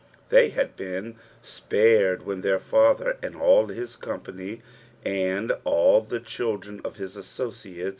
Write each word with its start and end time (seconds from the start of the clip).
They 0.29 0.49
had 0.49 0.75
been 0.75 1.17
spared 1.43 2.25
when 2.25 2.41
their 2.41 2.57
faUter 2.57 3.23
and 3.23 3.35
all 3.35 3.67
his 3.67 3.95
company, 3.95 4.63
and 5.05 5.51
all 5.63 6.01
the 6.01 6.19
children 6.19 6.81
cf 6.81 6.95
hit 6.95 7.09
assocuUe. 7.11 7.89